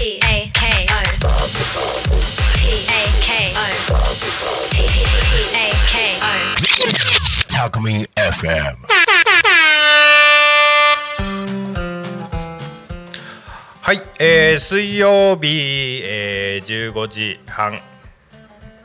[0.00, 0.64] P A K P A
[3.20, 3.52] K
[4.72, 6.32] P A K O
[7.52, 8.76] タクミン FM
[13.82, 17.78] はい、えー水曜日、えー15時半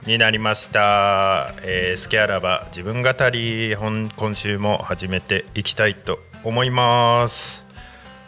[0.06, 7.65] になりました、えー、スキャラバ自分語り本今週も始めていきたいと思います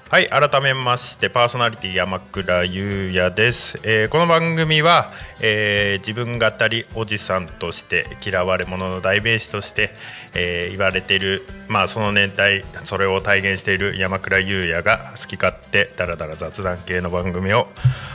[0.09, 5.11] はい改めましてパーソナリティ山倉優也です、えーこの番組は、
[5.41, 9.89] えー自分語りおじさんとして嫌われ者の代名詞として、
[10.33, 17.67] えー言われているまあその年代それを体現している山倉優也が好き勝手だらだら雑談系の番組を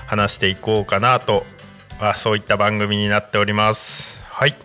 [0.07, 1.45] 話していこうかなと
[2.01, 4.25] あそういった番組になっております。
[4.25, 4.57] はい。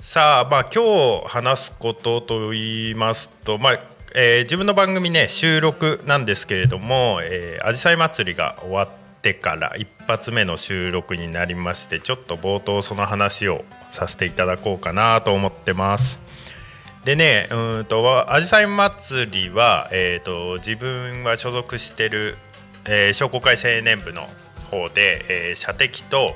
[0.00, 7.20] さあまあ今日話すことと言いますとまあえー自分の番組ね収録なんですけれども
[7.62, 8.88] あじさい祭りが終わっ
[9.22, 16.20] てから一発目の収録になりましてちょっと冒頭その話をさせていただこうかなと思ってます。
[17.04, 22.36] でねうんとあじさい祭りは、えー、と自分は所属してる、
[22.86, 24.28] えー商工会青年部の
[24.70, 26.34] 方で、えー射的と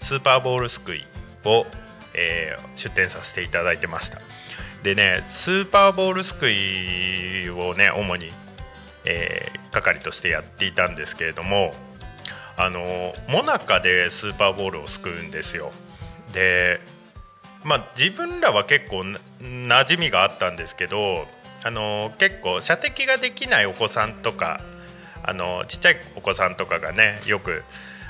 [0.00, 1.04] スーパーボールすくい
[1.44, 1.64] を、
[2.12, 4.18] えー出展させていただいてました
[4.82, 8.30] でねスーパーボールすくいをね主に、
[9.04, 11.72] えー係としてやっていたんですけれども
[12.56, 15.72] あのモナカでスーパーボールをすくうんですよ。
[16.32, 16.80] で
[17.62, 21.26] まあ、自分らは結構な馴染みがあったんですけど
[21.62, 24.62] あの結構射的ができないお子さんとか
[25.22, 27.62] あのちっちゃいお子さんとかがねよく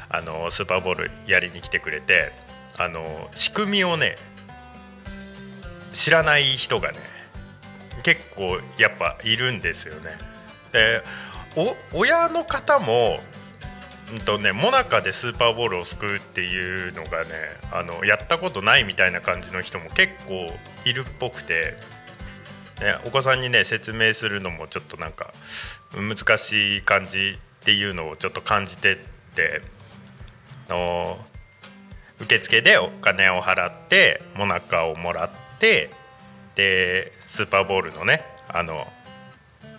[0.09, 2.31] あのスーパーボールやりに来てくれて
[2.79, 4.15] あの仕組みをね
[5.93, 6.99] 知らない人がね
[8.03, 10.11] 結構やっぱいるんですよね。
[10.73, 11.03] で
[11.93, 13.21] 親の方も
[14.13, 17.31] うんとね、モナカでスーパーボールをすくうっていうのがね
[17.71, 20.53] あのやったことないみたいな感じの人も結構
[20.85, 21.77] いるっぽくて、
[22.81, 25.33] ね、お子さんにね説明するのもちょっとなんか
[25.93, 28.97] 難しい感じっていうのをちょっと感じてっ
[29.37, 29.63] て
[30.69, 31.19] あの
[32.19, 35.91] 受付でお金を払ってモナカをもらってて
[36.57, 38.87] でスーパーボールのねあの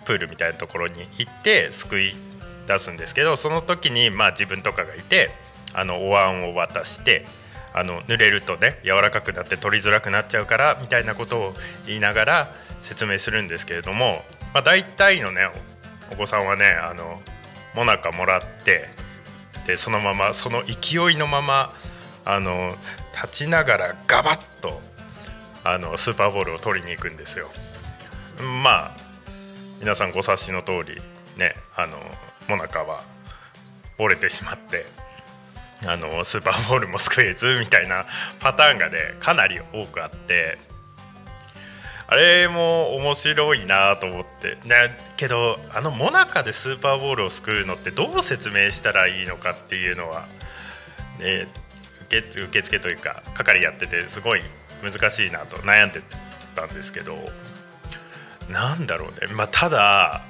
[0.05, 2.15] プールみたいなところに行ってすくい
[2.67, 5.29] 出すんですけどその時にまあ自分とかがいて
[5.73, 7.25] あのお椀を渡して
[7.73, 11.53] あの濡れるとね柔らかくなって取りづらくなっちゃうからみたいなことを
[11.85, 15.49] 言いながら説明するんですけれども、まあ、大体のね
[16.11, 17.21] お子さんはねあの
[17.75, 18.89] モナカもらって
[19.65, 21.73] でそのままその勢いのまま
[22.25, 22.75] あの
[23.13, 24.81] 立ちながらガバッと
[25.63, 27.49] あのスーパーボールを取りに行くんですよ。
[28.63, 28.97] まあ
[29.79, 31.01] 皆さんご察しの通り
[31.37, 31.97] ねあの
[32.47, 33.03] モナカは
[33.97, 34.85] 折れてしまって
[35.85, 38.05] あのスーパーボールもすくえずみたいな
[38.39, 40.57] パターンがねかなり多くあって
[42.07, 50.27] あれも面白いなと思ってねけどあのモナカでスーパーボールをすくうのってどう説明したらいいのかっていうのは、
[51.19, 51.47] ね、
[52.07, 54.41] 受け受付というか係やっててすごい
[54.81, 56.01] 難しいなと悩んで
[56.55, 57.17] たんですけど
[58.49, 59.33] なんだろうね。
[59.33, 60.21] まあただ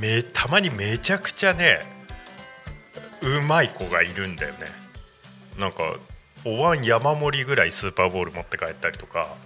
[0.00, 1.80] めたまにめちゃくちゃね
[3.20, 4.66] うまい子がいるんだよね。
[5.58, 5.96] なんか
[6.44, 9.36] お椀山盛りぐらいスーパーボール持って帰ったりとか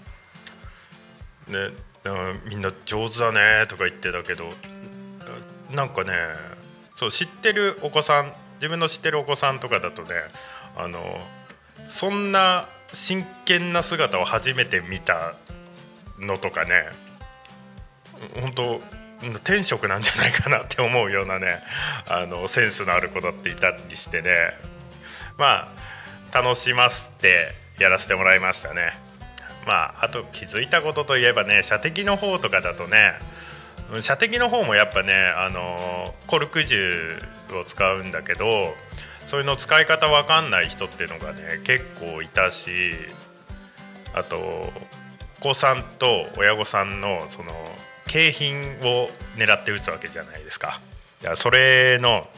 [1.49, 1.71] ね
[2.49, 4.49] みんな上手だねとか言ってたけど
[5.75, 6.13] なんかね
[6.95, 10.11] そう知ってるお子さん自分の知ってるお子さんとかだとね
[10.77, 11.21] あの
[11.89, 15.35] そんな真剣な姿を初めて見た
[16.19, 16.87] のとかね
[18.41, 18.81] 本当
[19.45, 21.61] 天職なんじゃないかなって思うようなね
[22.09, 24.31] あのセンスのある子だっていたりしてね。
[25.37, 25.69] ま
[26.33, 28.93] あ楽しませてやらせてもらいましたね。
[29.67, 33.13] まああと気づいたことといえばね射的の方とかだとね
[34.01, 37.19] 射的の方もやっぱねあのコルク銃
[37.53, 38.75] を使うんだけど
[39.27, 42.93] そういうの使い方わかんない人っていうのがね結構いたし
[44.15, 44.73] あとお
[45.41, 47.53] 子さんと親御さんのその
[48.07, 50.81] 景品を狙って撃つわけじゃないですか。
[51.23, 52.29] いやそれの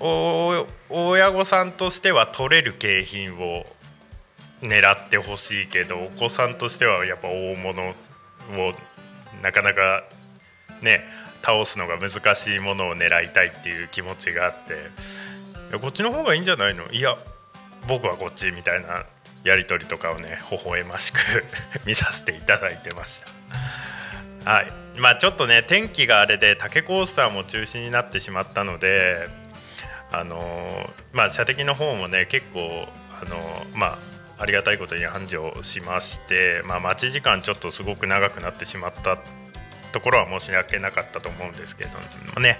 [0.00, 3.66] 親御さんとしては取れる景品を
[4.62, 7.94] 狙ってほしいけどお子さんとしてはやっぱ大物を
[9.42, 10.04] なかなか
[10.80, 11.02] ね
[11.42, 14.90] 倒すのが難しいものを狙いたいっていう気持ちがあって
[15.70, 16.90] いやこっちの方がいいんじゃないの？
[16.90, 17.16] いや
[17.88, 19.04] 僕はこっちみたいな
[19.44, 21.18] やり取りとかをね微笑ましく
[21.86, 23.22] 見させていただいてまし
[24.44, 24.50] た。
[24.50, 24.72] はい。
[24.98, 29.28] まあちょっとね天気があれで竹コースターも中止になってしまったので
[30.12, 32.88] あのまあ射的の方もね結構
[33.22, 33.98] あのま
[34.38, 39.18] あありがたいことに繁盛しまして、まあ、待ち時間ちょっとすごく長くなってしまった
[39.92, 41.90] ところは申し訳なかったと思うんですけど
[42.34, 42.58] もね。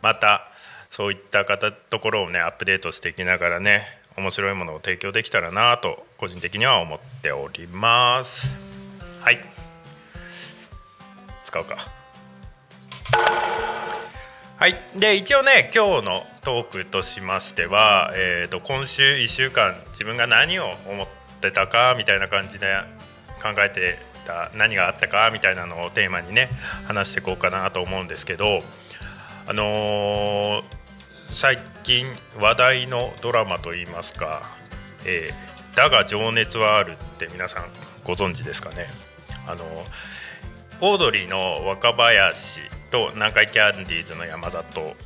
[0.00, 0.48] また
[0.90, 3.82] そういった方ところをねアップデートしていきながらね
[4.16, 8.54] 面白いものを提供できたらなと個人的には思っております。
[9.20, 9.38] はい。
[11.44, 11.76] 使うか。
[14.56, 14.76] はい。
[14.96, 21.08] で一応ね今日のトークとしましては、えーと、今週1週間自分が何を思っ
[21.40, 22.74] てたかみたいな感じで
[23.42, 26.48] 考えてた何があったかみたいなのをテーマにね
[26.86, 28.60] 話していこうかなと思うんですけど
[29.46, 30.62] あのー、
[31.30, 32.06] 最近
[32.40, 34.42] 話題のドラマといいますか
[35.04, 37.66] 「えー、だが情熱はある」って皆さん
[38.02, 38.88] ご存知ですかね。
[39.46, 39.64] あの
[40.80, 42.60] オードリーの若林
[42.90, 44.96] と南海キャンディーズの山里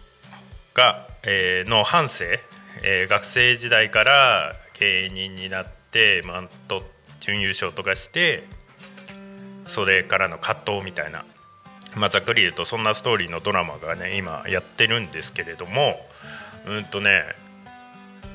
[0.74, 2.40] が、えー、の半生、
[2.82, 6.82] えー、学生時代から芸人になってマント
[7.20, 8.44] 準優勝とかして
[9.66, 11.24] それからの葛藤みたいな、
[11.94, 16.04] まあ、ざっくり言うとそんなストーリーのドラマがね今やってるんですけれども
[16.66, 17.24] うんとね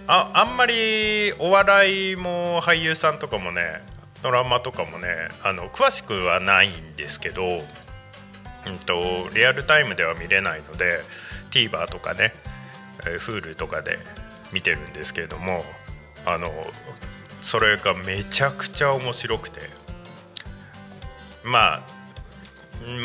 [0.08, 3.82] ああんまりお笑いも俳優さんとかもね
[4.24, 11.02] ドラマとかもねあの詳しくはないんですけど、うんと、リアルタイムでは見れないので
[11.52, 12.34] TVer とかね
[13.02, 14.00] Hulu とかで
[14.52, 15.64] 見てるんですけれども
[16.26, 16.52] あの
[17.42, 19.62] それがめちゃくちゃ面白くて、
[21.44, 21.82] まあ、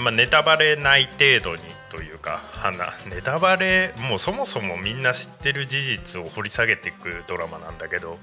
[0.02, 8.18] まあネタバレない程度にというか花ネタバレもうそもそもみんな知ってる事実を掘り下げていくドラマなんだけど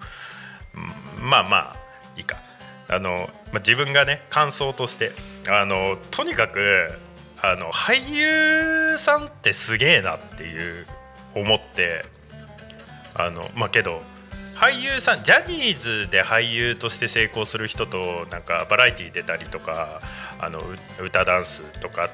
[1.21, 1.75] まあまあ
[2.17, 2.37] いいか。
[2.91, 5.11] あの、まあ、自分がね感想として
[5.47, 6.89] あのとにかく
[7.39, 10.87] あの俳優さんってすげえなっていう
[11.35, 12.03] 思って
[13.13, 14.01] あのまあけど
[14.55, 20.01] 俳優さんジャニーズで俳優として成功する人となんかバラエティー出たりとか
[20.39, 20.59] あの
[20.99, 22.09] 歌ダンスとか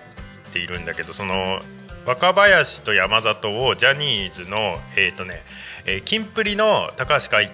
[0.55, 1.59] ているんだけどその
[2.05, 5.41] 若林と山里をジャニーズのえっ、ー、とね、
[5.85, 7.53] え、キンプリの高橋海人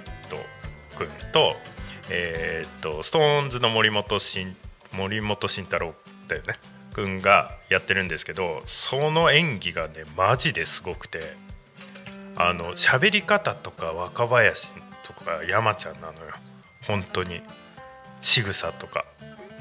[0.98, 1.56] 君と
[2.10, 4.56] えー、っと SixTONES の森本慎
[4.94, 5.96] 森本慎太郎
[6.28, 6.60] だよね
[6.94, 11.34] 君がやってるんですけどその演技がねマジですごくて
[12.36, 14.74] あの喋り方とか若林
[15.04, 16.34] とか山ちゃんなのよ。
[16.86, 17.42] 本当に
[18.22, 19.06] 仕草とか。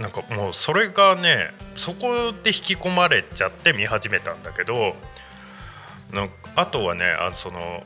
[0.00, 4.96] なんかもうそれがねそこで引き込まれちゃって見始めたんだけど
[6.56, 7.84] あとはねあのその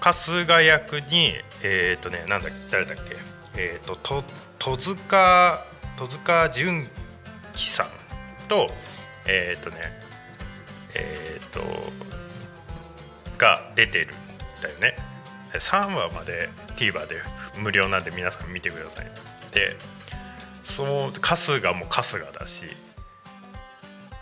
[0.00, 1.32] 春日役に
[1.64, 3.16] えっ、ー、とねなんだ誰だっけ
[3.58, 4.22] えーと、と
[4.58, 5.64] 戸塚
[5.96, 6.86] 戸塚純
[7.54, 7.86] 喜さん
[8.48, 8.68] と
[9.26, 9.76] えっ、ー、とね
[10.94, 11.60] えっ、ー、と
[13.38, 14.08] が出てるん
[14.62, 15.16] だよね。
[15.58, 17.16] 3話まで TVer で
[17.58, 19.10] 無料なんで皆さん見てください
[19.52, 19.76] で
[20.66, 22.66] その春日も春日だし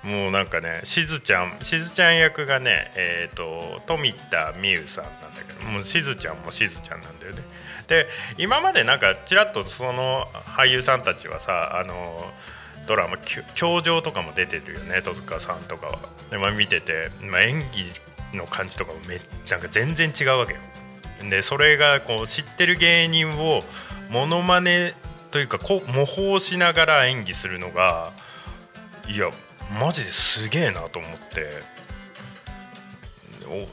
[0.04, 7.42] もうなんかねしずちゃんしずちゃん役がねえっ、ー、と富田美優さんなんだけどもうしずちゃんもしずちゃんなんだよね。
[7.86, 8.06] で
[8.36, 12.22] 今までなんかちらっとその俳優さんたちはさあの
[12.86, 13.16] ドラマ
[13.54, 15.98] 「教場」とかも出てるよね戸塚さんとかは。
[16.30, 17.60] で、まあ、見てて、まあ、演
[18.32, 19.18] 技の感じとかもめ
[19.48, 20.60] なんか全然違うわけよ。
[21.30, 23.64] でそれがこう知ってる芸人を
[24.10, 24.94] モノマネ
[25.34, 28.12] というかこう模倣しながら演技するのが
[29.08, 29.32] いや
[29.80, 31.74] マジですげえなと思って。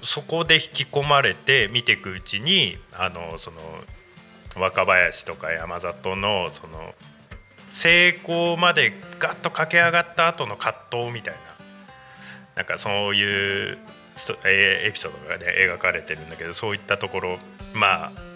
[0.02, 3.60] そこで引き込まれて見ていくうちにあのその
[4.58, 6.94] 若林とか山里のその
[7.70, 11.40] 成功までガッと駆け上がった後の葛藤みたいな。
[12.56, 13.78] なんかそういう
[14.46, 17.38] エピソードがね描かれてるんだけどそういったところ
[17.74, 18.31] まあ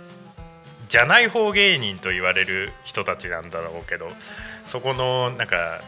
[0.88, 4.10] じゃない方芸人と言われる人たちなんだろうけど
[4.66, 5.82] そこのなんか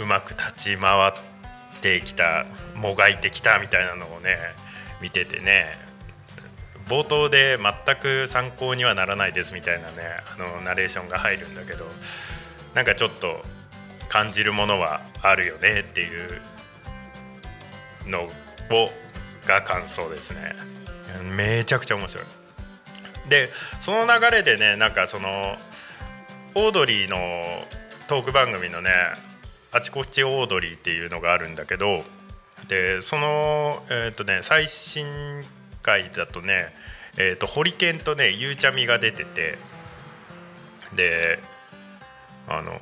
[0.00, 1.12] うまく立ち回っ
[1.80, 4.38] てきたもがいてきたみたいなのをね
[5.00, 5.76] 見ててね
[6.88, 9.94] 冒頭で全く参考にはならないですみたいなね
[10.34, 11.84] あのナレーションが入るんだけど
[12.74, 13.42] なんかちょっと
[14.08, 16.40] 感じるものはあるよねっていう
[18.06, 18.90] のを
[19.46, 20.54] が感想ですね。
[21.22, 22.26] めちゃくちゃ面白い。
[23.28, 25.56] でその流れでねなんかその
[26.54, 27.64] オードリーの
[28.08, 28.90] トーク番組のね
[29.72, 32.04] 「あちこちオードリー」っていうのがあるんだけど
[32.68, 35.06] でその、えーとね、最新
[35.82, 36.74] 回だとね、
[37.16, 39.58] えーと、ホリケンとねゆうちゃみが出てて
[40.94, 41.38] で
[42.48, 42.78] あの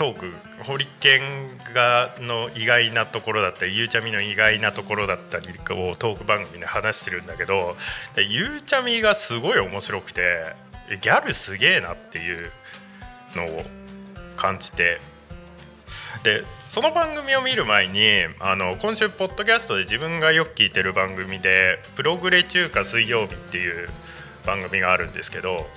[0.00, 7.76] トークホリケンがの意外なところだったりゆうちゃみの意外なところだったりをトーク番組で話してるんだけど
[8.16, 10.54] ゆうちゃみがすごい面白くて
[11.02, 12.50] ギャルすげえなっていう
[13.36, 13.62] のを
[14.36, 15.02] 感じて。
[16.22, 23.88] でその番組を見る前にあの今週ポッドキャストで自分がよく聞いてる番組で「プログレ中華水曜日」っていう
[24.44, 25.68] 番組があるんですけど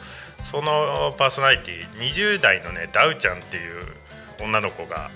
[0.44, 4.03] そのパーソナリティ20代のねダウちゃんっていう
[4.40, 5.10] 女の子が、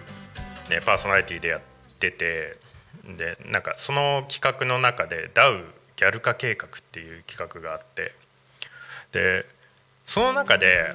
[0.70, 1.62] ね、パーソナリティでやっ
[2.00, 2.58] てて
[3.16, 5.64] でなんかその企画の中で「ダウ
[5.96, 8.14] ギャル化計画」っていう企画があって
[9.12, 9.46] で
[10.06, 10.94] その中で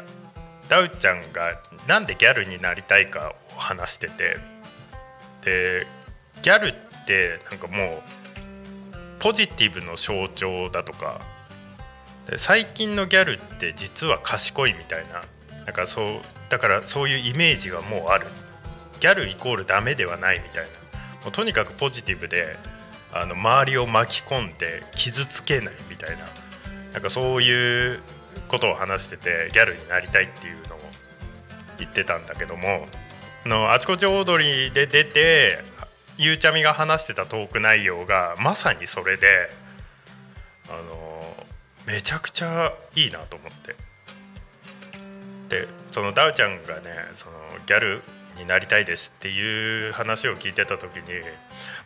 [0.68, 4.36] ダウちゃんがなんでギャルになりたいかを話してて
[5.42, 5.86] で
[6.42, 6.74] ギャルっ
[7.06, 8.02] てなんかもう
[9.18, 11.20] ポジティブの象徴だとか
[12.26, 15.22] で最近のギャルって実は賢いみたいな
[15.66, 18.26] なんかそうだからそういうイメージがもうある。
[19.00, 20.68] ギャルイコールダメではないみたいな。
[21.24, 22.56] もうとにかくポジティブで
[23.12, 26.24] あの周りを巻き込んで傷つけないみたいな。
[26.92, 28.00] なんかそういう
[28.48, 30.78] ことを話しててギャルになりたいっていうのを
[31.78, 32.86] 言ってたんだけども。
[33.44, 35.64] のあちこちオードリーで出て
[36.16, 39.50] ゆうちゃみが話してたトーク内容がまさにそれで
[40.68, 41.36] あの
[41.86, 43.74] めちゃくちゃいいなと思って。
[45.52, 47.34] でそのダウちゃんがねその
[47.66, 48.00] ギャル
[48.38, 51.02] になりたいですっていう話を聞いてた時に、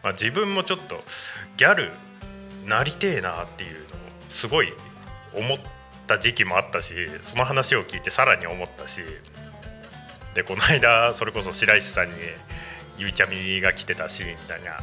[0.04, 1.02] まあ、自分もちょっと
[1.56, 1.90] ギャル
[2.64, 3.80] なりてえなっていうのを
[4.28, 4.72] すごい
[5.34, 5.58] 思っ
[6.06, 9.00] た時期もあったしその話を聞いてさらに思ったし
[10.34, 12.14] でこの間それこそ白石さんに
[12.98, 14.78] ゆいちゃみが来てたしみたいな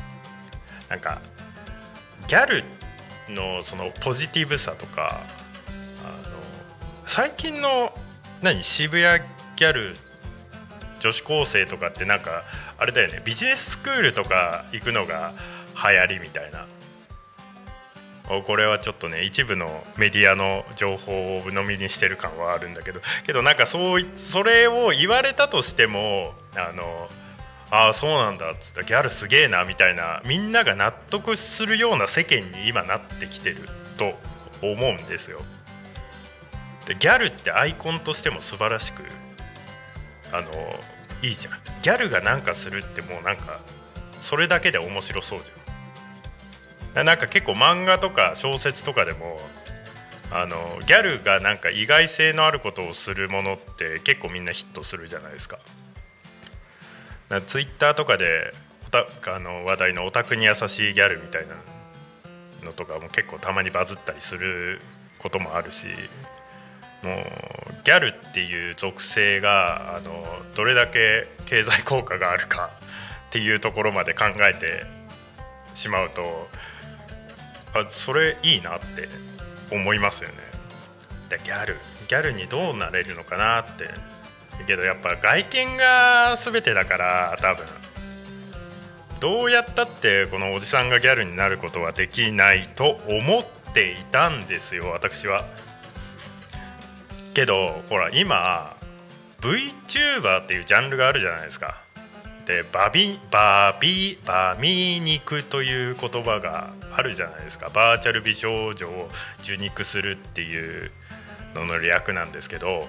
[0.89, 1.21] なんか
[2.27, 2.65] ギャル
[3.33, 5.21] のそのポジティブさとか
[6.03, 6.35] あの
[7.05, 7.93] 最近の
[8.43, 9.23] 何渋谷
[9.55, 9.95] ギャル
[10.99, 12.43] 女子高生とかってなんか
[12.77, 15.31] あれだよねビジネススクールとか行くのが
[15.73, 16.67] 流行りみたいな
[18.45, 27.07] これはちょっとね一部のメディアの情報を鵜呑みにしてる感はあるんだけどけどなんかそうそれを言われたとしてもあの
[27.71, 34.15] ああそうなんだっつったギャルすげえなみたいなみんなが納得するような世間に今なってきてると
[34.61, 35.41] 思うんですよ。
[36.85, 39.03] でギャルってアイコンとしても素晴らしく
[40.31, 40.49] あの
[41.21, 41.53] いいじゃん。
[41.81, 43.61] ギャルがなんかするってもうなんか
[44.19, 47.05] それだけで面白そうじゃん。
[47.05, 49.39] なんか結構漫画とか小説とかでも
[50.31, 55.59] あのギャルがなんか意外性のあることをするものって結構みんなヒットするじゃないですか。
[57.47, 58.53] ツイッターとかで
[58.91, 61.55] あの話題のオタクに優しいギャルみたいな
[62.63, 64.81] のとかも結構たまにバズったりする
[65.19, 65.87] こともあるし。
[67.03, 72.69] ギャルっていう属性があのどれだけ経済効果があるか
[73.29, 74.85] っていうところまで考えて
[75.73, 76.47] しまうと
[77.73, 79.09] あそれいいなって
[79.71, 80.35] 思いますよね。
[81.29, 81.75] でギャル
[82.07, 83.89] ギャルにどうなれるのかなって
[84.65, 87.65] けどやっぱ外見が全てだから多分
[89.19, 95.45] どうやったってこのおじさんがギャルになることはできないと思っていたんですよ私は。
[97.33, 98.75] けどほら今
[99.41, 101.83] VTuber っていうジャンルがあるじゃないですか。
[102.45, 109.09] でバビバビバミ肉という言葉があるじゃないですかバーチャル美少女を
[109.41, 110.91] 受肉するっていう
[111.55, 112.85] のの略なんですけど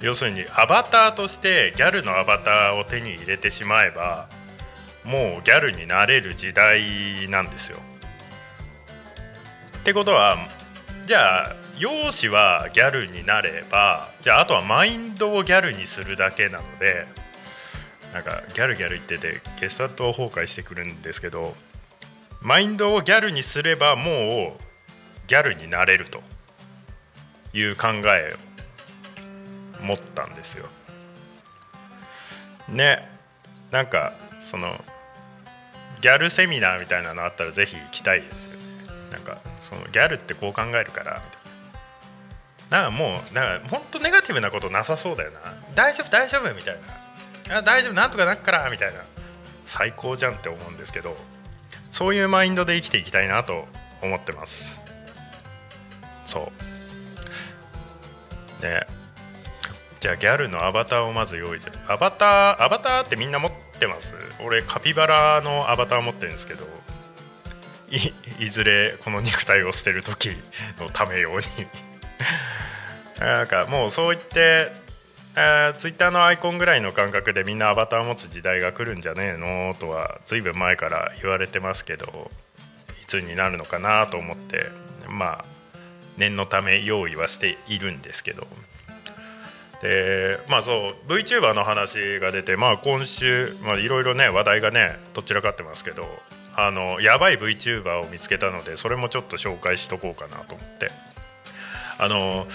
[0.00, 4.28] 要するにアバターとしてギャルのアバターを手に入れてしまえば
[5.04, 7.78] もうギャルになれる時代なんですよ。
[9.78, 10.36] ってことは
[11.06, 17.06] じゃあ容姿はギャルになればじゃああとはマインドをギャルにするだけなので
[18.12, 21.54] なんかギャルギャル言っててゲスタルト崩壊してくるんですけど
[22.40, 24.62] マインドをギャルにすればもう
[25.26, 26.20] ギャルになれると
[27.52, 28.36] いう考え
[29.80, 30.66] を持ったんですよ。
[32.68, 33.08] ね
[33.70, 34.82] なんかその
[36.00, 38.58] ギャルセミナーみたいなのあったらぜひ行きたいですよね。
[39.10, 41.37] なんかそのギャルってこう考えるからみたいな。
[42.70, 45.38] なんかもうなんか本当ネガティブなことなさそうだよな。
[45.74, 46.78] 大丈夫大丈夫みたい
[47.48, 47.58] な。
[47.58, 49.00] あ大丈夫なんとかなっからみたいな。
[49.64, 51.14] 最高じゃんって思うんですけど
[51.90, 53.66] そういうマインドで生きていきたいなと
[54.00, 54.74] 思ってます
[56.24, 56.50] そ
[58.62, 58.86] うね
[60.00, 64.14] じゃあギャルのアバターをまず用意するアバターアバターってみんな持ってます？
[64.42, 66.66] 俺カピバラのアバター持ってるんですけど
[67.90, 70.30] いいずれこの肉体を捨てる時
[70.80, 71.44] のためように
[73.20, 74.72] なんかもうそう言って
[75.40, 82.28] えー、ツイッターのアイコンぐらいの感覚でみんなアバターを持つ時代が来るんじゃねえのとは随分前から言われてますけど
[83.00, 84.66] いつになるのかなと思って
[85.08, 85.44] まあ
[86.16, 88.46] 念のため用意はしているんですけど。
[89.80, 96.04] でまあそう VTuber の話が出てまあ今週いろいろね話題がねどちらかってますけど
[96.56, 100.90] あのやばい VTuber を見つけたのでそれもちょっと紹介しとこうかなと思って。
[102.00, 102.46] あの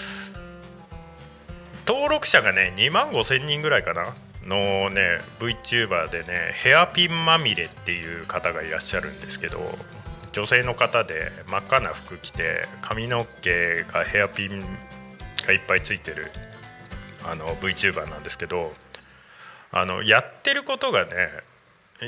[1.86, 4.14] 登録者がね2万5千人ぐらいかな
[4.46, 9.58] のね VTuber でねヘアピンまみれっていう方がいらっしゃるんですけど
[10.32, 14.60] 女性の方で真っ赤な服着て髪の毛がヘアピン
[15.46, 16.30] がいっぱいついてる
[17.24, 18.72] あの VTuber なんですけど
[19.70, 21.10] あのやってることがね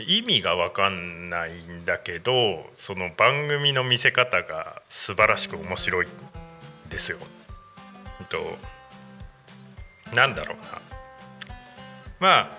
[0.07, 6.11] 意味が分かんないんだけどその番組の見せ方が素晴らしく面白いん
[6.91, 7.19] ですよ。
[8.29, 8.57] と
[10.15, 10.81] なんだろうな。
[12.19, 12.51] ま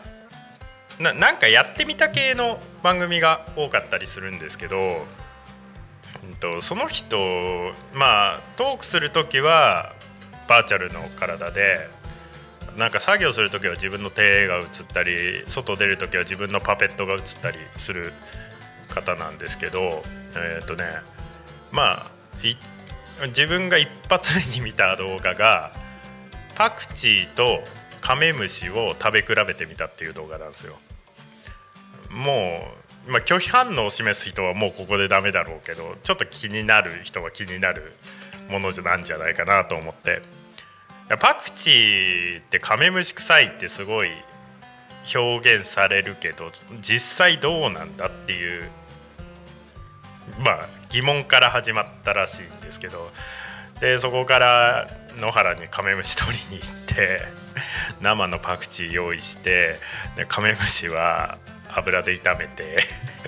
[0.99, 5.05] あななんかやってみた系の番組が多かったりするんですけど、
[6.39, 7.17] とその人
[7.93, 9.93] まあトークする時は
[10.47, 11.89] バーチャルの体で
[12.77, 18.13] なんか作業する時は自分の手が映ったり外出る時は自分のパペットが映ったりする
[18.89, 20.03] 方なんですけど
[20.35, 20.85] えっ、ー、とね
[21.71, 22.07] まあ
[23.25, 25.71] 自分が一発目に見た動画が
[26.57, 27.59] パクチーと
[28.01, 30.73] カメムシを食べ比べてみたっていう動画なんですよ。
[32.09, 32.63] も
[33.07, 37.93] う、まあ、拒否反応を示す人はもうここでダメだろうけどちょっと気になる人は気になる
[38.49, 40.23] ものなんじゃないかなと思って。
[41.15, 44.09] パクチーってカメムシ臭いってすごい
[45.15, 48.69] 表現されるけど実際どうなんだっていう
[50.43, 53.09] まあ疑問から始まったらしいんですけど
[53.79, 57.21] でそこから野原にカメムシ取りに行って
[58.01, 59.79] 生のパクチー用意して
[60.15, 61.37] でカメムシは
[61.69, 62.77] 油で炒めて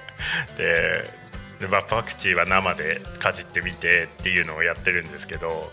[0.58, 1.20] で
[1.60, 5.72] で、まあ、パクチーは生でかじってみてっていうのをやってるんですけど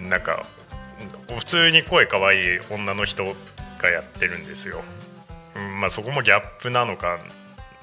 [0.00, 0.44] なんか
[1.36, 3.24] 普通に声かわいい女の人
[3.78, 4.84] がやってるんですよ。
[5.54, 7.18] うんまあ、そこもギャップなのか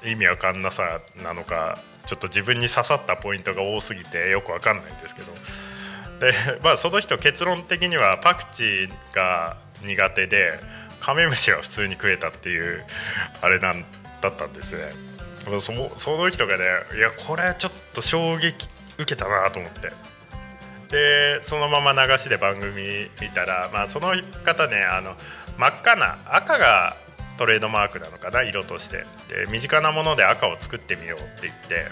[0.04, 1.78] 意味わかんなさなのか
[2.10, 5.32] ちょっと自分に刺さったポイントが多すぎてよくわかんないんですけど。
[6.18, 10.58] で、 まあ、その人結論的にはパクチーが苦手で
[10.98, 12.84] カメムシは普通に食えたっていう
[13.40, 13.84] あれなん
[14.20, 14.92] だったんですね。
[15.60, 16.64] そその人がね
[16.96, 18.68] いやこれちょっと衝撃
[18.98, 19.92] 受けたなと思って。
[20.88, 25.16] でそのまま流しで番組見たら、まあ、その方ねあの
[25.56, 26.96] 真っ赤な赤が
[27.40, 29.06] トレードマークなのかな色として。
[29.28, 31.86] で身近なもので赤を作ってみようって言って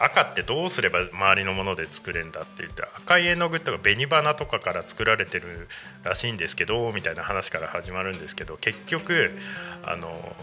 [0.00, 5.68] 赤ってどうすれば周りのもので作れるんだって言って赤い絵の具とか紅花とかから作られてる
[6.02, 9.38] らしいんですけどみたいな話から始まるんですけど結局
[9.84, 10.34] あの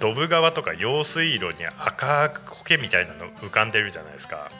[0.00, 4.50] ドブ川とか用水路に赤く苔みたいなの浮かんでるじゃないですか。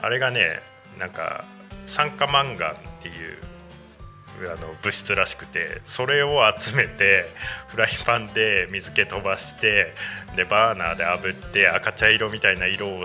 [0.00, 0.60] あれがね
[0.98, 1.44] なんか
[1.84, 3.36] 酸化マンガンっていう
[4.40, 7.26] あの物質らしくてそれを集めて
[7.68, 9.94] フライパンで水気飛ばして
[10.36, 13.04] でバーナーで炙って赤茶色みたいな色を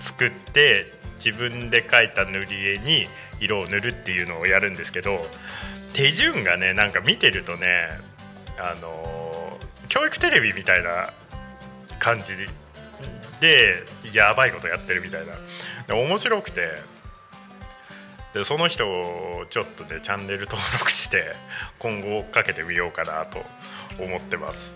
[0.00, 0.92] 作って
[1.24, 3.06] 自分で描いた塗り絵に
[3.40, 5.24] 色を塗るっていうのをやるんですけど
[5.92, 7.88] 手順がねなんか見てるとね
[8.58, 11.10] あの教育テレビみたいな
[11.98, 12.34] 感じ
[13.40, 15.34] でやばいことやってるみたいな。
[15.94, 16.93] 面白くて
[18.34, 21.36] でその人をちょっとねチャンネル登録して
[21.78, 23.44] 今後追っかけてみようかなと
[23.98, 24.74] 思ってます。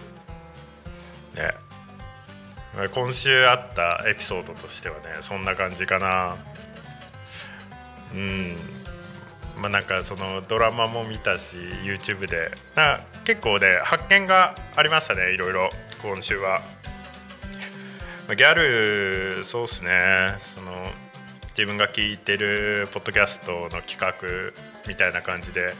[1.35, 1.53] ね。
[2.93, 6.37] 今週あったエピソードとしてはねそんな感じかな。
[8.15, 8.57] うん。
[9.57, 12.53] まあなんかそのドラマも見たし YouTube で。
[12.77, 15.71] な結構ね発見がありましたねいろいろ。
[16.01, 16.63] 今週は。
[18.29, 20.39] ギャルそうっすね。
[20.45, 20.93] その
[21.59, 24.15] 自分が聞いてるポッドキャストの企画
[24.87, 25.75] みたいな感じで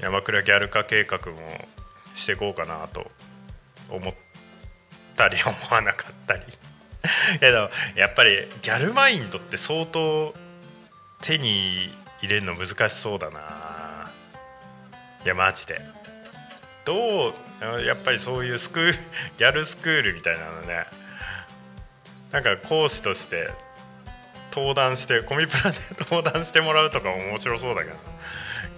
[0.00, 1.38] 山倉ギャル化計画も
[2.16, 3.08] していこうかなと
[3.88, 4.14] 思っ
[5.14, 6.42] たり思わなかったり。
[7.38, 10.34] けどやっぱりギャルマインドって相当
[11.22, 11.88] 手に
[12.20, 14.10] 入れるの難しそうだな。
[15.24, 15.80] いやマジで。
[16.84, 17.34] どう
[17.86, 18.92] やっぱりそういうスクール
[19.38, 20.86] ギャルスクールみたいなのね。
[22.32, 23.50] なんか講師として
[24.52, 27.96] 登壇してコミプラで 登壇してもらうとか面白そうだけど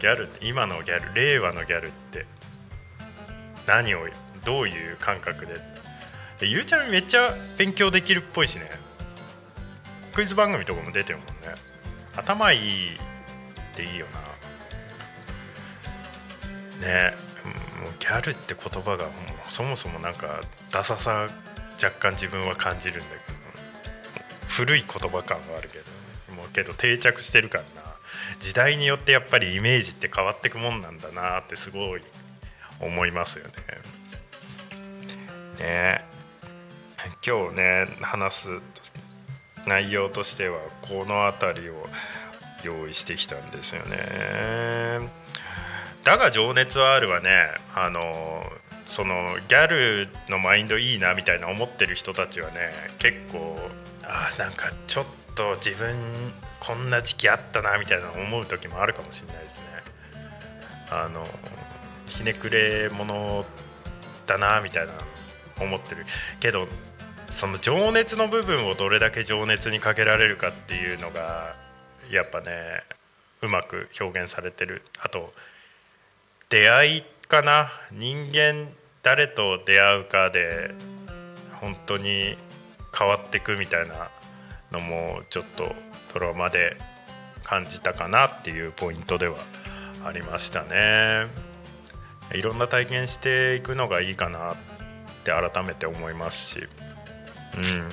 [0.01, 2.27] ギャル今のギャル令和のギャルって
[3.67, 4.07] 何を
[4.45, 5.55] どういう感覚で
[6.41, 8.69] でゆうちゃんめっちゃ勉強できるっぽいしね。
[10.13, 11.33] クイズ番組とかも出てるもんね。
[12.17, 12.99] 頭いいっ
[13.75, 14.07] ていいよ
[16.81, 16.87] な。
[16.87, 17.15] ね
[17.81, 19.11] もうギャルって言葉がも
[19.49, 20.41] うそもそもなんか
[20.73, 21.29] ダサさ
[21.83, 23.32] 若干自分は感じるんだけど。
[24.53, 27.93] 古い言葉感はあるけどねもうけど定着してるからな
[28.39, 32.03] 時代によってやっぱりイメージって変わってくもんなんだなってすごい
[32.81, 33.53] 思いますよね。
[35.59, 36.05] ね
[37.27, 38.49] 今日ね話す
[39.67, 41.89] 内容としてはこの辺りを
[42.65, 45.09] 用意してきたんですよね。
[46.05, 48.45] だが情熱はあるはねあの
[48.87, 53.57] そのギャルのマインドいいなみたいな思ってる人たちはね結構
[54.05, 55.97] あなんかちょっと自分
[56.61, 59.65] こんな時期あったなみたいな思う時もあるかもしれないですね。
[60.91, 61.27] あの
[62.07, 63.45] ひねくれ者
[64.27, 64.93] だなみたいな
[65.61, 66.05] 思ってる
[66.41, 66.69] けど
[67.31, 71.55] その情熱の部分をどれだけ情熱にかけられるかっていうのが
[72.11, 72.83] やっぱね
[73.41, 74.83] うまく表現されてる。
[75.01, 75.33] あと
[76.51, 77.71] 出会いかな？
[77.91, 78.69] 人間？
[79.03, 80.75] 誰と出会うかで
[81.61, 82.37] 本当に
[82.97, 84.11] 変わってくみたいな
[84.71, 85.75] のもちょっと
[86.15, 86.77] ドラマで
[87.43, 89.37] 感じたかなっていうポイントでは
[90.05, 91.27] ありましたね。
[92.35, 94.57] いろんな体験していくのがいいかなっ
[95.25, 96.69] て改めて思いますし。
[97.57, 97.89] うん。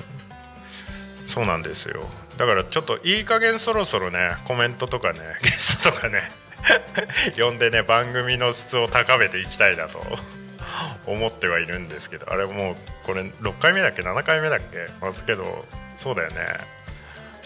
[1.26, 2.08] そうなんですよ。
[2.36, 6.30] だからちょっといい加減そろそろねコメントとかね ゲストとかね
[7.36, 10.00] 呼んでね番組の質を高めていきたいなと。
[11.06, 14.86] 思ってはいるんですけどあれもうこれ6回目だっけ？7回目だっけ？
[15.00, 16.46] ますけどそうだよね。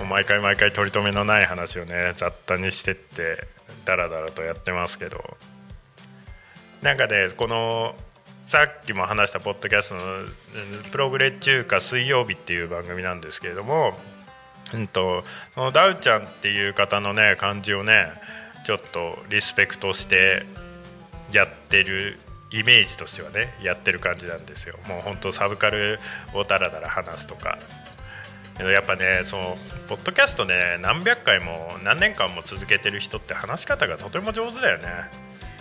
[0.08, 3.46] 毎回毎回取り留めのない話をね雑多にしてって
[3.84, 5.37] ダラダラとやってますけど。
[6.82, 7.94] なんかねこの
[8.44, 10.02] さっきも話したポッドキャストの
[10.92, 13.98] 「プログレ中華水曜日」っていう番組なんですけれども、
[14.74, 18.12] うんと、そのダウちゃんっていう方のね感じをね
[18.66, 20.44] ちょっとリスペクトして
[21.32, 22.18] やってる
[22.50, 24.76] イメージとしてはねやってる感じなんですよ。
[24.88, 25.98] もう本当サブカル
[26.35, 27.59] をダラダラ話すとか。
[28.59, 34.88] やっぱねそのポッドキャストね何百回も何年間も続けてる人って話し方がとても上手だよね。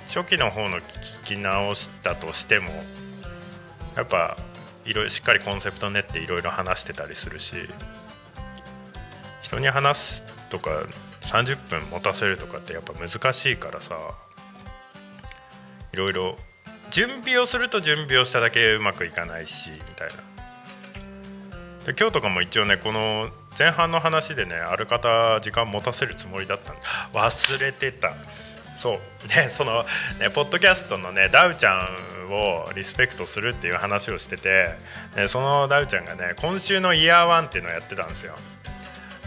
[0.08, 2.70] 初期の方の聞き直したとしても
[3.96, 4.38] やっぱ
[4.86, 7.56] いろいろしっかりコンセプト練っていろいろ話してたりするし
[9.42, 10.84] 人に話すとか
[11.22, 13.96] 30分持たせるとかってやっぱ難しいからさ
[15.94, 16.38] いろいろ
[16.94, 20.14] 準備をすると準備をしただけうまくいかないしみたいな。
[21.86, 26.82] で今日とかも一応ねこの前半の話でねある方時間持たせるつもりだったんで
[27.18, 28.14] 忘れてた。
[28.78, 29.28] そう。
[29.28, 29.88] ねその
[30.20, 31.90] ねポッドキャストのねダウちゃ
[32.28, 34.76] んをリスペクトするっていう話をしてて、
[35.16, 38.36] ね、そのダウちゃんがね今週のイヤーワンっていうのをやってたんですよ。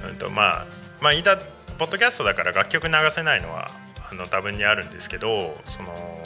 [0.08, 0.66] うんとまあ
[1.00, 3.72] まあいたポッドキャストだから楽曲流せないのは
[4.08, 6.25] あの多分にあるんですけどその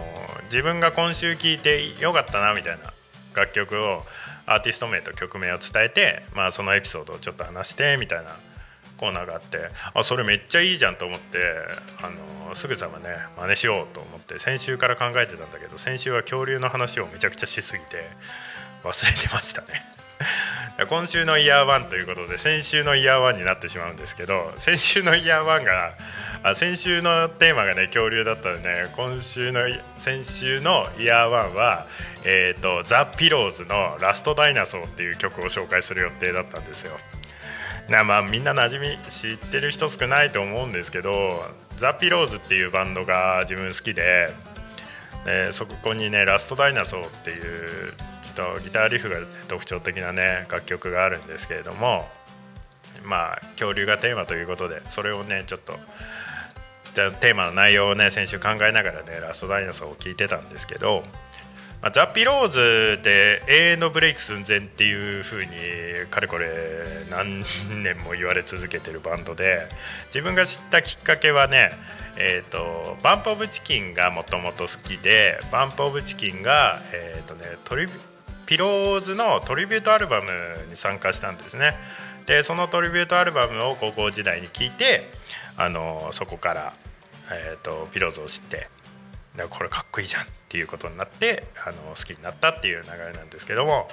[0.51, 2.93] 自分が今週聴いてよかったなみたいな
[3.35, 4.03] 楽曲を
[4.47, 8.37] アーティスト名と曲名を伝えて、まあ、そのエピソードをちょっと話してみたいな
[8.99, 11.39] コーナーがあってあそれめっちゃいいじゃんと思って
[12.03, 12.11] あ
[12.49, 18.11] のすぐさまね真似しようと思って先週から考えてたんだけど先週は恐竜の話をめちゃくちゃしすぎて
[18.83, 19.69] 忘れてましたね。
[20.89, 25.95] 今週のイヤーワンということで先週のイヤーワンになってしまうんですけど先週のイヤーワンが
[26.45, 29.61] あ先週のテーマがね恐竜だったので、ね、今週の
[29.97, 31.87] 先週のイヤーワンは、
[32.25, 36.99] えーと、ザ・ピローズの「ラスト・ダイナソー」っていう曲を紹介する予定だったんですよ。
[37.89, 41.45] なまあみんな馴染み知ってる人少ないと思うんですけど
[41.77, 44.33] ザ・ピローズっていうバンドが自分好きで
[45.25, 49.17] でそこにね「ラスト・ダイナソー」っていうちょっとギターリフが
[49.49, 52.09] 特徴的なね楽曲があるんですけれども
[53.03, 55.79] まあ恐竜がテーマということでそれをねちょっと
[56.95, 61.03] じゃテーマの内容をね先週考えながらねラストダイナソーを聞いてたんですけど、
[61.83, 65.53] まあ、ザ・ピローズで永遠のブレイク寸前っていう風に
[66.11, 66.49] かれこれ
[67.11, 67.43] 何
[67.83, 69.69] 年も言われ続けてるバンドで
[70.07, 71.73] 自分が知ったきっかけはね
[72.23, 77.87] えーと、バンプ・オブ・チキンがもともと好きでバンプ・オブ・チキンが、えーとね、トリ
[78.45, 80.29] ピローズのトリビュートアルバム
[80.69, 81.77] に参加したんですね。
[82.27, 85.11] でそのトリビュートアルバムを高校時代に聴いて
[85.57, 86.73] あのそこから、
[87.31, 88.69] えーと、ピローズを知って
[89.37, 93.89] だこれかっこいいじゃんっていうことになってあの好きになったっていう流れなんですけども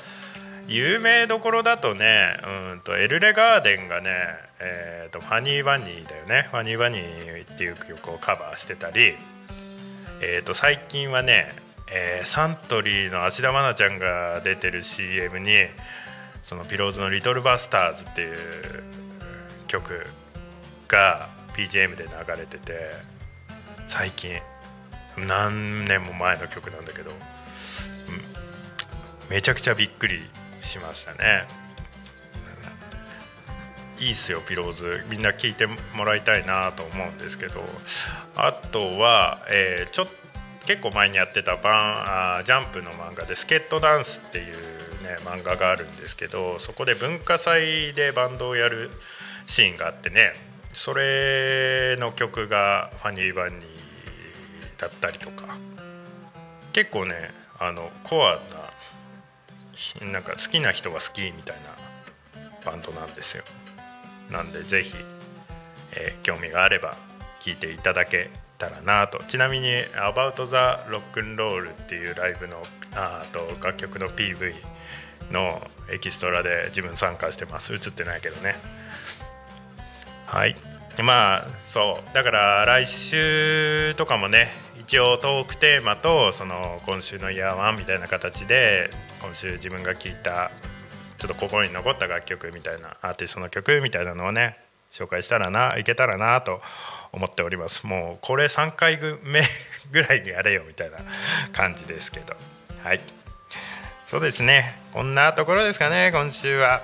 [0.68, 2.38] 有名どころだとね
[2.72, 4.12] うんとエルレガーデンがね、
[4.60, 6.50] えーと、ファニーバニーだよね。
[6.52, 9.16] ファニーバニーっていう曲をカバーしてたり、
[10.22, 11.54] えーと、最近はね、
[11.90, 15.54] えー、サントリーの芦田愛菜ちゃんが出てる CM に
[16.44, 18.84] そのピローズの「リトルバスターズ」っていう
[19.68, 20.06] 曲
[20.90, 23.17] が BGM で流れてて
[23.88, 24.40] 最近。
[25.18, 27.18] 何年も前の曲なんだけど、うん、
[29.30, 30.20] めちゃくちゃびっくり
[30.62, 31.48] しましたね。
[34.00, 35.06] いいっすよピローズ。
[35.10, 37.64] みんな聞いてもらいたいなと思うんですけど。
[38.36, 40.08] あとは、えー、ちょっ
[40.68, 44.54] 結構前にやってたバンあジャンプの漫画で「スケットダンス」っていう
[45.02, 48.92] ね漫画があるんですけどそこで文化祭でバンドをやる
[49.46, 50.34] シーンがあってね。
[50.74, 53.60] それの曲が「ファニーバニー」
[54.78, 55.58] だったりとか。
[56.74, 58.40] 結構ねあのコア
[60.04, 61.76] ななんか好きな人が好きみたいな
[62.66, 63.44] バンドなんですよ。
[64.32, 64.94] なんでぜひ、
[65.94, 66.96] えー、興味があれば
[67.40, 69.24] 聴いていただけたらなと。
[69.28, 70.54] ちなみに「About the
[70.92, 72.62] Rock'n'Roll」っていうライブの
[72.96, 74.56] あと楽曲の PV
[75.32, 77.74] のエキストラで自分参加してます。
[77.74, 78.56] 映ってないけどね。
[80.26, 80.56] はい。
[81.04, 82.16] まあそう。
[82.16, 88.90] だから来週とかもね一応トークテーマとその今週のイヤーワンみたいな形で
[89.22, 90.52] 今週自分が聴いた
[91.18, 94.58] ちょっと心に残った楽曲みたいなアーティストの曲みたいなのをね
[94.92, 96.62] 紹介したらないけたらなと
[97.12, 97.86] 思っております。
[97.86, 99.42] もうこれ3回目
[99.92, 100.98] ぐらいにやれよみたいな
[101.52, 102.36] 感じですけど。
[102.84, 103.00] はい。
[104.06, 104.80] そうですね。
[104.94, 106.82] こんなところですかね今週は。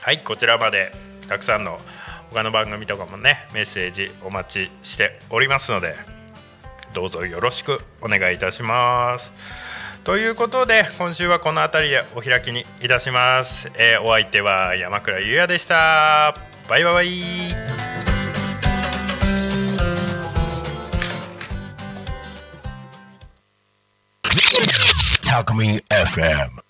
[0.00, 0.92] はいこちらまで。
[1.28, 1.80] たくさんの
[2.30, 5.96] 他の番組とかもねメッセージお待ちしておりますので
[6.94, 9.32] どうぞよろしくお願いいたします。
[10.06, 16.36] ということで今週はこの辺りでお開きにいたします、えー、お相手は山倉優也でした。
[16.68, 17.10] バイバイ。
[25.24, 26.65] タクミ FM